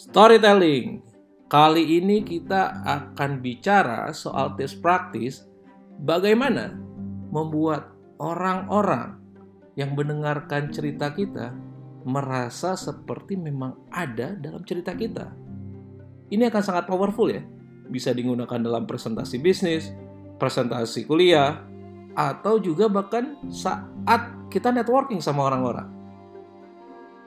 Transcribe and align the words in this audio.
Storytelling. 0.00 1.04
Kali 1.44 2.00
ini 2.00 2.24
kita 2.24 2.80
akan 2.88 3.44
bicara 3.44 4.08
soal 4.16 4.56
tips 4.56 4.80
praktis 4.80 5.44
bagaimana 6.00 6.72
membuat 7.28 7.92
orang-orang 8.16 9.20
yang 9.76 9.92
mendengarkan 9.92 10.72
cerita 10.72 11.12
kita 11.12 11.52
merasa 12.08 12.80
seperti 12.80 13.36
memang 13.36 13.76
ada 13.92 14.32
dalam 14.40 14.64
cerita 14.64 14.96
kita. 14.96 15.36
Ini 16.32 16.48
akan 16.48 16.62
sangat 16.64 16.88
powerful 16.88 17.28
ya. 17.28 17.44
Bisa 17.92 18.16
digunakan 18.16 18.56
dalam 18.56 18.88
presentasi 18.88 19.36
bisnis, 19.36 19.92
presentasi 20.40 21.04
kuliah, 21.04 21.60
atau 22.16 22.56
juga 22.56 22.88
bahkan 22.88 23.36
saat 23.52 24.48
kita 24.48 24.72
networking 24.72 25.20
sama 25.20 25.44
orang-orang. 25.52 25.92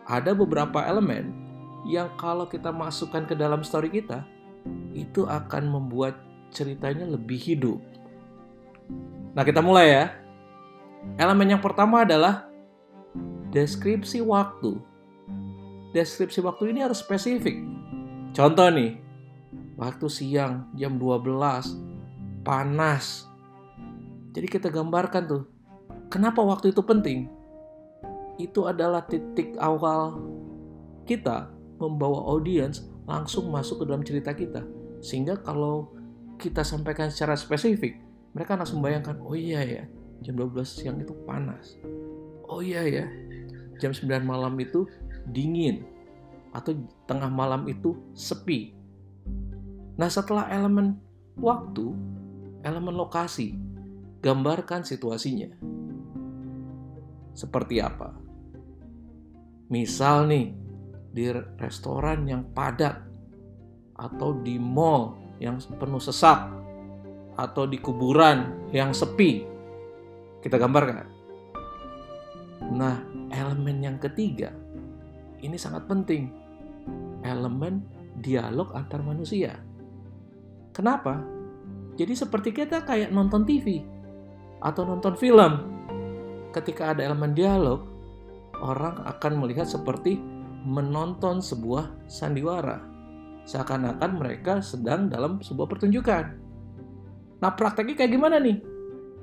Ada 0.10 0.34
beberapa 0.34 0.82
elemen 0.82 1.43
yang 1.84 2.12
kalau 2.16 2.48
kita 2.48 2.72
masukkan 2.72 3.28
ke 3.28 3.36
dalam 3.36 3.64
story 3.64 3.92
kita, 3.92 4.24
itu 4.96 5.28
akan 5.28 5.68
membuat 5.68 6.16
ceritanya 6.54 7.04
lebih 7.04 7.36
hidup. 7.36 7.80
Nah, 9.34 9.44
kita 9.44 9.60
mulai 9.60 9.88
ya. 9.92 10.06
Elemen 11.20 11.58
yang 11.58 11.64
pertama 11.64 12.08
adalah 12.08 12.48
deskripsi 13.52 14.24
waktu. 14.24 14.80
Deskripsi 15.92 16.40
waktu 16.40 16.72
ini 16.72 16.88
harus 16.88 17.04
spesifik. 17.04 17.60
Contoh 18.32 18.66
nih, 18.72 18.98
waktu 19.76 20.08
siang 20.08 20.72
jam 20.80 20.96
12, 20.96 21.76
panas. 22.48 23.28
Jadi 24.34 24.48
kita 24.50 24.72
gambarkan 24.72 25.24
tuh, 25.28 25.44
kenapa 26.10 26.42
waktu 26.42 26.74
itu 26.74 26.82
penting? 26.82 27.30
Itu 28.42 28.66
adalah 28.66 29.06
titik 29.06 29.54
awal 29.62 30.18
kita 31.06 31.54
membawa 31.90 32.24
audiens 32.32 32.88
langsung 33.04 33.52
masuk 33.52 33.84
ke 33.84 33.86
dalam 33.90 34.04
cerita 34.04 34.32
kita. 34.32 34.64
Sehingga 35.04 35.40
kalau 35.44 35.92
kita 36.40 36.64
sampaikan 36.64 37.12
secara 37.12 37.36
spesifik, 37.36 38.00
mereka 38.32 38.56
langsung 38.56 38.80
bayangkan, 38.80 39.20
oh 39.22 39.36
iya 39.36 39.62
ya, 39.62 39.84
jam 40.24 40.40
12 40.40 40.64
siang 40.64 40.98
itu 40.98 41.14
panas. 41.28 41.76
Oh 42.48 42.64
iya 42.64 42.82
ya, 42.88 43.06
jam 43.78 43.92
9 43.92 44.08
malam 44.24 44.56
itu 44.58 44.88
dingin. 45.30 45.84
Atau 46.56 46.78
tengah 47.10 47.30
malam 47.30 47.66
itu 47.68 47.98
sepi. 48.14 48.74
Nah 49.98 50.10
setelah 50.10 50.50
elemen 50.50 50.98
waktu, 51.38 51.94
elemen 52.64 52.96
lokasi, 52.96 53.58
gambarkan 54.24 54.86
situasinya. 54.86 55.52
Seperti 57.34 57.82
apa? 57.82 58.14
Misal 59.74 60.30
nih, 60.30 60.54
di 61.14 61.30
restoran 61.62 62.26
yang 62.26 62.42
padat 62.52 62.98
atau 63.94 64.34
di 64.42 64.58
mall 64.58 65.38
yang 65.38 65.62
penuh 65.62 66.02
sesak 66.02 66.50
atau 67.38 67.70
di 67.70 67.78
kuburan 67.78 68.70
yang 68.74 68.90
sepi. 68.92 69.46
Kita 70.42 70.58
gambarkan. 70.58 71.08
Nah, 72.74 72.98
elemen 73.30 73.78
yang 73.86 73.98
ketiga 74.02 74.52
ini 75.44 75.60
sangat 75.60 75.86
penting. 75.86 76.32
Elemen 77.22 77.84
dialog 78.20 78.72
antar 78.74 79.04
manusia. 79.06 79.60
Kenapa? 80.74 81.22
Jadi 81.94 82.18
seperti 82.18 82.50
kita 82.50 82.82
kayak 82.82 83.14
nonton 83.14 83.46
TV 83.46 83.86
atau 84.64 84.88
nonton 84.88 85.14
film. 85.14 85.70
Ketika 86.50 86.96
ada 86.96 87.06
elemen 87.06 87.36
dialog, 87.36 87.86
orang 88.62 89.04
akan 89.06 89.44
melihat 89.44 89.68
seperti 89.68 90.18
menonton 90.64 91.44
sebuah 91.44 92.08
sandiwara. 92.08 92.80
Seakan-akan 93.44 94.12
mereka 94.16 94.64
sedang 94.64 95.12
dalam 95.12 95.44
sebuah 95.44 95.68
pertunjukan. 95.68 96.26
Nah, 97.44 97.52
prakteknya 97.52 98.00
kayak 98.00 98.12
gimana 98.16 98.40
nih? 98.40 98.64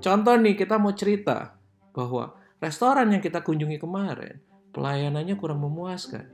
Contoh 0.04 0.36
nih, 0.36 0.54
kita 0.56 0.76
mau 0.76 0.92
cerita 0.92 1.56
bahwa 1.96 2.36
restoran 2.60 3.08
yang 3.16 3.24
kita 3.24 3.40
kunjungi 3.40 3.80
kemarin, 3.80 4.36
pelayanannya 4.76 5.34
kurang 5.40 5.64
memuaskan. 5.64 6.28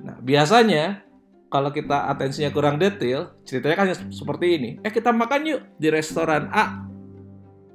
Nah, 0.00 0.16
biasanya 0.24 1.04
kalau 1.52 1.70
kita 1.70 2.08
atensinya 2.08 2.48
kurang 2.52 2.80
detail, 2.80 3.36
ceritanya 3.44 3.76
kan 3.76 3.88
seperti 4.08 4.46
ini. 4.56 4.70
Eh, 4.80 4.92
kita 4.92 5.12
makan 5.12 5.40
yuk 5.44 5.60
di 5.76 5.88
restoran 5.92 6.48
A. 6.50 6.88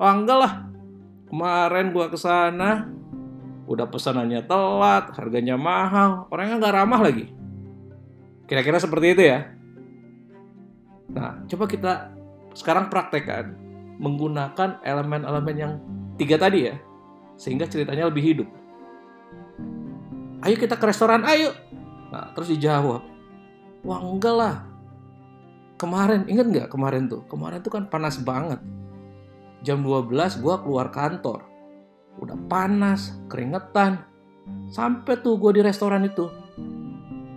Oh, 0.02 0.10
enggak 0.10 0.38
lah. 0.42 0.54
Kemarin 1.30 1.94
gua 1.94 2.12
ke 2.12 2.18
sana, 2.20 2.90
udah 3.72 3.88
pesanannya 3.88 4.44
telat, 4.44 5.16
harganya 5.16 5.56
mahal, 5.56 6.28
orangnya 6.28 6.60
nggak 6.60 6.76
ramah 6.76 7.00
lagi. 7.00 7.32
Kira-kira 8.46 8.78
seperti 8.84 9.16
itu 9.16 9.24
ya. 9.32 9.48
Nah, 11.12 11.44
coba 11.48 11.66
kita 11.72 12.12
sekarang 12.52 12.92
praktekkan 12.92 13.56
menggunakan 13.96 14.84
elemen-elemen 14.84 15.56
yang 15.56 15.74
tiga 16.20 16.36
tadi 16.36 16.68
ya, 16.68 16.76
sehingga 17.40 17.64
ceritanya 17.68 18.12
lebih 18.12 18.24
hidup. 18.24 18.50
Ayo 20.44 20.56
kita 20.60 20.76
ke 20.76 20.86
restoran, 20.90 21.24
ayo. 21.24 21.56
Nah, 22.12 22.36
terus 22.36 22.52
dijawab, 22.52 23.08
wah 23.88 24.00
enggak 24.04 24.36
lah. 24.36 24.56
Kemarin, 25.80 26.28
inget 26.28 26.46
nggak 26.46 26.68
kemarin 26.70 27.08
tuh? 27.08 27.24
Kemarin 27.32 27.64
tuh 27.64 27.72
kan 27.72 27.88
panas 27.88 28.20
banget. 28.20 28.60
Jam 29.62 29.86
12 29.86 30.42
gua 30.42 30.58
keluar 30.60 30.90
kantor 30.90 31.51
udah 32.20 32.38
panas, 32.50 33.16
keringetan. 33.32 34.04
Sampai 34.72 35.20
tuh 35.22 35.40
gue 35.40 35.60
di 35.60 35.62
restoran 35.64 36.04
itu. 36.04 36.28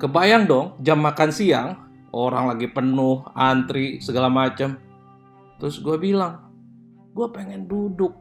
Kebayang 0.01 0.51
dong 0.51 0.67
jam 0.83 0.99
makan 0.99 1.31
siang, 1.31 1.69
orang 2.11 2.51
lagi 2.51 2.67
penuh, 2.67 3.23
antri, 3.35 4.03
segala 4.03 4.27
macam. 4.27 4.75
Terus 5.63 5.79
gue 5.79 5.97
bilang, 5.99 6.51
gue 7.15 7.27
pengen 7.31 7.71
duduk, 7.71 8.15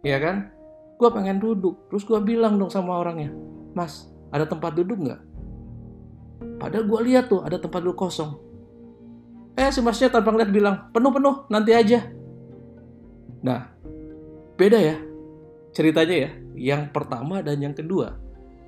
ya 0.00 0.16
kan? 0.16 0.48
Gue 0.96 1.08
pengen 1.12 1.40
duduk. 1.40 1.88
Terus 1.92 2.04
gue 2.08 2.20
bilang 2.24 2.56
dong 2.56 2.72
sama 2.72 3.00
orangnya, 3.00 3.32
Mas, 3.76 4.08
ada 4.32 4.48
tempat 4.48 4.72
duduk 4.76 4.96
nggak? 4.96 5.20
Padahal 6.60 6.84
gue 6.88 7.00
lihat 7.12 7.28
tuh 7.28 7.44
ada 7.44 7.60
tempat 7.60 7.84
duduk 7.84 8.00
kosong. 8.00 8.36
Eh 9.56 9.68
si 9.68 9.84
masnya 9.84 10.08
tanpa 10.08 10.32
ngeliat 10.32 10.52
bilang, 10.52 10.76
penuh-penuh, 10.92 11.48
nanti 11.52 11.76
aja. 11.76 12.00
Nah, 13.44 13.72
beda 14.56 14.76
ya 14.76 15.09
ceritanya 15.72 16.16
ya, 16.28 16.30
yang 16.54 16.82
pertama 16.90 17.40
dan 17.40 17.60
yang 17.62 17.74
kedua, 17.74 18.18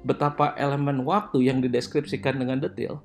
betapa 0.03 0.55
elemen 0.59 1.03
waktu 1.07 1.47
yang 1.47 1.63
dideskripsikan 1.63 2.39
dengan 2.39 2.59
detail, 2.63 3.03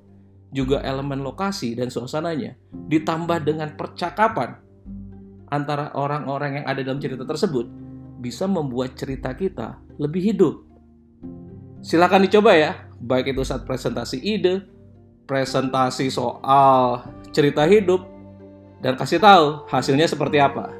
juga 0.54 0.80
elemen 0.80 1.20
lokasi 1.20 1.76
dan 1.76 1.92
suasananya, 1.92 2.56
ditambah 2.88 3.44
dengan 3.44 3.74
percakapan 3.76 4.58
antara 5.48 5.92
orang-orang 5.96 6.62
yang 6.62 6.66
ada 6.68 6.80
dalam 6.84 7.00
cerita 7.00 7.24
tersebut, 7.24 7.68
bisa 8.20 8.44
membuat 8.44 8.96
cerita 8.98 9.32
kita 9.32 9.78
lebih 9.96 10.34
hidup. 10.34 10.54
Silakan 11.80 12.26
dicoba 12.26 12.52
ya, 12.58 12.72
baik 12.98 13.32
itu 13.36 13.42
saat 13.46 13.62
presentasi 13.62 14.18
ide, 14.18 14.66
presentasi 15.28 16.10
soal 16.10 17.06
cerita 17.30 17.64
hidup, 17.68 18.02
dan 18.82 18.94
kasih 18.98 19.22
tahu 19.22 19.66
hasilnya 19.70 20.06
seperti 20.06 20.38
apa. 20.42 20.77